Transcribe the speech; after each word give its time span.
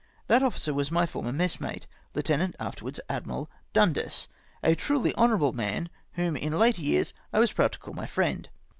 That 0.25 0.41
officer 0.41 0.73
was 0.73 0.89
my 0.89 1.05
former 1.05 1.31
messmate 1.31 1.85
Lieutenant— 2.15 2.55
afterwards 2.69 2.99
Adnikal— 3.07 3.45
Dundas, 3.79 4.29
a 4.63 4.73
truly 4.73 5.13
honourable 5.13 5.53
man, 5.53 5.91
whom, 6.13 6.35
in 6.35 6.57
later 6.57 6.81
years, 6.81 7.13
I 7.31 7.37
was 7.37 7.53
proud 7.53 7.73
to 7.73 7.77
call 7.77 7.93
my 7.93 8.07
friend. 8.07 8.49